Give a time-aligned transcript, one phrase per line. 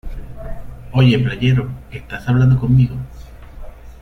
[0.93, 2.95] ¡Oye, playero!¿ esta hablando conmigo?